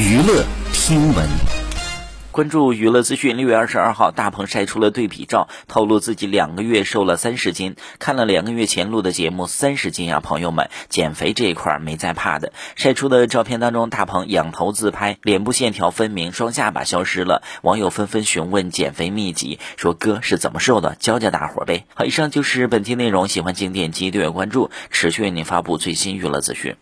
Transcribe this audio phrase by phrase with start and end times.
[0.00, 1.28] 娱乐新闻，
[2.32, 3.36] 关注娱乐资讯。
[3.36, 7.76] 六月二十二号，大鹏晒出了对比照，透露自己两个月瘦了三十斤。
[7.98, 10.20] 看了两个月前录的节目，三十斤啊！
[10.20, 12.54] 朋友们，减肥这一块没在怕的。
[12.76, 17.42] 晒出的照片当中，大鹏仰头自拍，脸部线条分明，双下巴消失了。
[17.60, 19.58] 网友纷纷询问：减肥秘籍？
[19.76, 20.96] 说哥是怎么瘦的？
[20.98, 21.84] 教教大伙儿呗。
[21.94, 26.74] 好，以上就是本期内容，喜欢请点击订阅、关注，持续为您发布最新娱乐资讯。